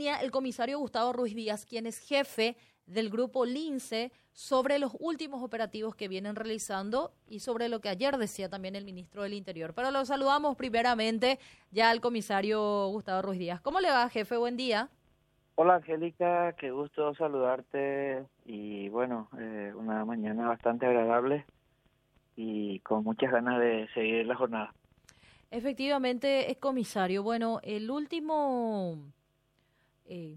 [0.00, 2.56] línea el comisario Gustavo Ruiz Díaz, quien es jefe
[2.86, 8.16] del grupo Lince, sobre los últimos operativos que vienen realizando y sobre lo que ayer
[8.16, 9.74] decía también el ministro del Interior.
[9.74, 11.38] Pero lo saludamos primeramente
[11.70, 13.60] ya al comisario Gustavo Ruiz Díaz.
[13.60, 14.38] ¿Cómo le va, jefe?
[14.38, 14.88] Buen día.
[15.56, 21.44] Hola, Angélica, qué gusto saludarte y bueno, eh, una mañana bastante agradable
[22.36, 24.72] y con muchas ganas de seguir la jornada.
[25.50, 27.22] Efectivamente, es comisario.
[27.22, 29.12] Bueno, el último,
[30.10, 30.36] eh,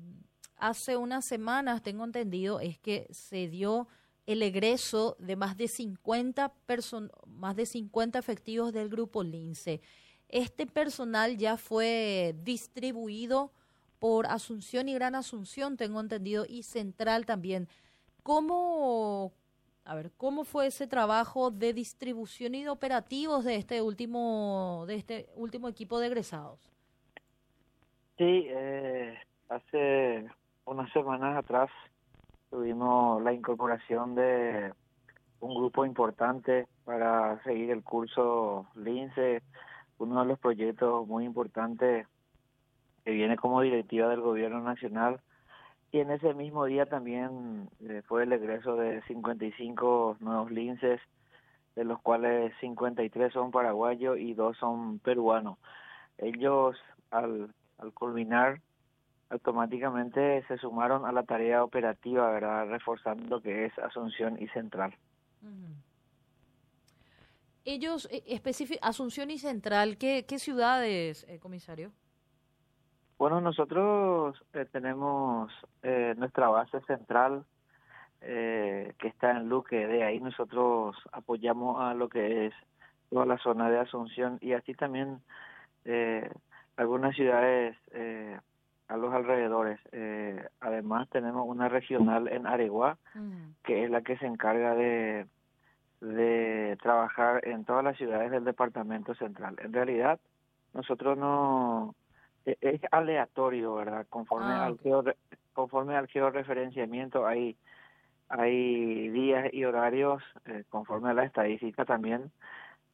[0.57, 3.87] hace unas semanas, tengo entendido, es que se dio
[4.27, 6.53] el egreso de más de 50
[7.25, 9.81] más de 50 efectivos del grupo Lince.
[10.29, 13.51] Este personal ya fue distribuido
[13.97, 17.67] por Asunción y Gran Asunción, tengo entendido, y Central también.
[18.21, 19.33] ¿Cómo,
[19.85, 24.95] a ver, ¿cómo fue ese trabajo de distribución y de operativos de este último, de
[24.95, 26.59] este último equipo de egresados?
[28.17, 29.17] Sí, eh,
[29.53, 30.25] hace
[30.65, 31.69] unas semanas atrás
[32.49, 34.73] tuvimos la incorporación de
[35.39, 39.41] un grupo importante para seguir el curso LINCE,
[39.99, 42.07] uno de los proyectos muy importantes
[43.05, 45.19] que viene como directiva del gobierno nacional
[45.91, 50.99] y en ese mismo día también eh, fue el egreso de 55 nuevos linces,
[51.75, 55.59] de los cuales 53 son paraguayos y dos son peruanos.
[56.17, 56.75] Ellos
[57.11, 58.59] al, al culminar
[59.33, 62.67] automáticamente se sumaron a la tarea operativa, ¿verdad?
[62.69, 64.95] reforzando lo que es Asunción y Central.
[67.65, 68.41] Ellos, eh,
[68.81, 71.91] Asunción y Central, ¿qué, qué ciudades, eh, comisario?
[73.23, 75.49] Bueno, nosotros eh, tenemos
[75.81, 77.45] eh, nuestra base central
[78.19, 79.87] eh, que está en Luque.
[79.87, 82.53] De ahí nosotros apoyamos a lo que es
[83.09, 85.21] toda la zona de Asunción y así también
[86.75, 87.77] algunas ciudades
[88.93, 89.79] a los alrededores.
[90.59, 93.63] además tenemos una regional en Areguá mm.
[93.63, 95.25] que es la que se encarga de
[96.03, 99.55] de trabajar en todas las ciudades del departamento central.
[99.63, 100.19] En realidad,
[100.73, 101.95] nosotros no
[102.45, 104.05] e-, es aleatorio, ¿verdad?
[104.09, 104.77] Conforme ah, al
[105.53, 107.55] conforme al georreferenciamiento hay
[108.29, 112.31] hay días y horarios eh, conforme a la estadística también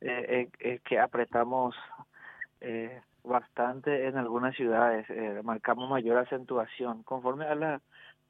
[0.01, 1.75] eh, eh, que apretamos
[3.23, 5.05] bastante en algunas ciudades,
[5.43, 7.81] marcamos mayor acentuación conforme a la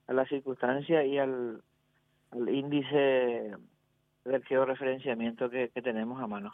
[0.08, 1.62] a la circunstancia y al,
[2.32, 3.56] al índice
[4.26, 6.52] del georreferenciamiento que, que tenemos a mano.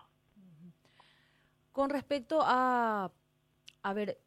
[1.71, 3.09] Con respecto a
[3.81, 4.17] a ver,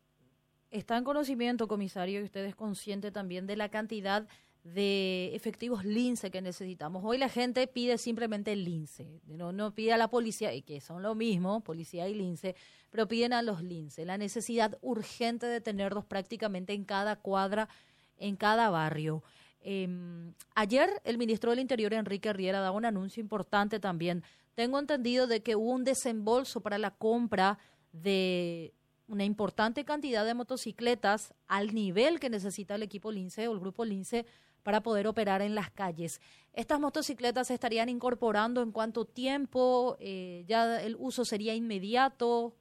[0.71, 4.29] Está en conocimiento, comisario, y usted es consciente también de la cantidad de
[4.77, 7.03] efectivos lince que necesitamos.
[7.05, 11.03] Hoy la gente pide simplemente lince, no, no pide a la policía, y que son
[11.03, 12.55] lo mismo, policía y lince,
[12.91, 14.05] pero piden a los lince.
[14.05, 17.69] La necesidad urgente de tenerlos prácticamente en cada cuadra,
[18.19, 19.23] en cada barrio.
[19.61, 24.23] Em, ayer el ministro del Interior, Enrique Riera, daba un anuncio importante también.
[24.55, 27.59] Tengo entendido de que hubo un desembolso para la compra
[27.93, 28.73] de
[29.09, 33.84] una importante cantidad de motocicletas al nivel que necesita el equipo Lince o el grupo
[33.84, 34.27] Lince
[34.63, 36.21] para poder operar en las calles.
[36.53, 39.97] ¿Estas motocicletas se estarían incorporando en cuánto tiempo?
[40.01, 42.53] Eh, ¿Ya el uso sería inmediato?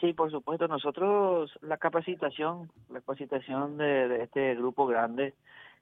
[0.00, 0.68] Sí, por supuesto.
[0.68, 5.34] Nosotros la capacitación, la capacitación de, este grupo grande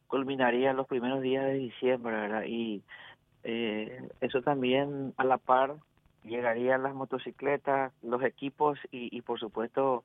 [0.06, 2.44] culminaría los primeros días de diciembre, ¿verdad?
[2.46, 2.82] Y
[3.44, 5.76] eh, eso también a la par
[6.24, 10.04] llegarían las motocicletas, los equipos y, por supuesto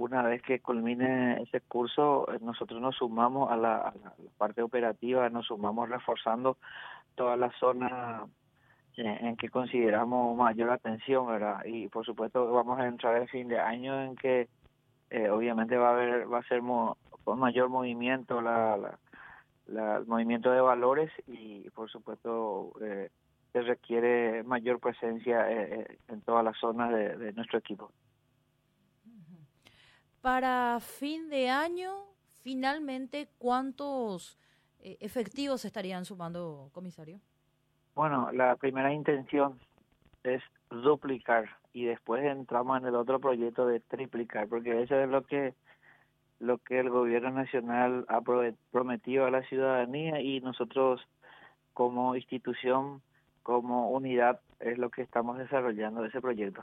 [0.00, 3.92] una vez que culmine ese curso nosotros nos sumamos a la,
[4.38, 6.56] parte operativa, nos sumamos reforzando
[7.14, 8.26] toda la zona
[8.96, 11.64] en, que consideramos mayor atención, ¿verdad?
[11.64, 14.48] Y por supuesto vamos a entrar el fin de año en que
[15.10, 16.62] eh, obviamente va a haber va a ser
[17.24, 18.76] con mayor movimiento la,
[19.66, 23.10] la, el movimiento de valores y por supuesto eh,
[23.52, 27.90] se requiere mayor presencia eh, eh, en todas las zonas de, nuestro equipo.
[30.22, 31.92] Para fin de año,
[32.42, 34.38] finalmente, ¿cuántos
[34.80, 37.20] eh, efectivos estarían sumando, comisario?
[37.94, 39.58] Bueno, la primera intención
[40.22, 45.24] es duplicar y después entramos en el otro proyecto de triplicar, porque eso es lo
[45.24, 45.54] que
[46.38, 48.22] lo que el gobierno nacional ha
[48.70, 51.06] prometido a la ciudadanía y nosotros
[51.74, 53.02] como institución
[53.42, 56.62] como unidad es lo que estamos desarrollando de ese proyecto.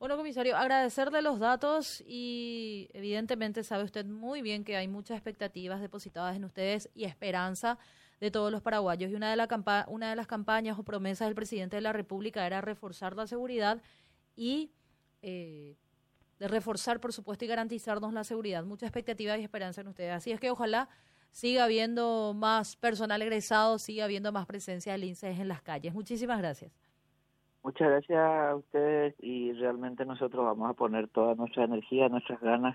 [0.00, 5.78] Bueno, comisario, agradecerle los datos y evidentemente sabe usted muy bien que hay muchas expectativas
[5.78, 7.78] depositadas en ustedes y esperanza
[8.18, 9.10] de todos los paraguayos.
[9.10, 9.46] Y una de,
[9.88, 13.82] una de las campañas o promesas del presidente de la República era reforzar la seguridad
[14.36, 14.72] y
[15.20, 15.76] eh,
[16.38, 18.64] de reforzar, por supuesto, y garantizarnos la seguridad.
[18.64, 20.12] Mucha expectativa y esperanza en ustedes.
[20.12, 20.88] Así es que ojalá
[21.30, 25.92] siga habiendo más personal egresado, siga habiendo más presencia de linces en las calles.
[25.92, 26.72] Muchísimas gracias.
[27.62, 32.74] Muchas gracias a ustedes y realmente nosotros vamos a poner toda nuestra energía, nuestras ganas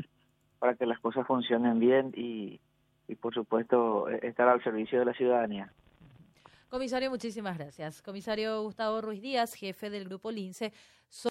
[0.59, 2.59] para que las cosas funcionen bien y,
[3.07, 5.71] y por supuesto e-, estar al servicio de la ciudadanía.
[6.69, 8.01] Comisario, muchísimas gracias.
[8.01, 10.73] Comisario Gustavo Ruiz Díaz, jefe del Grupo Lince.